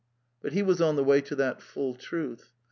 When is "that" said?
1.35-1.61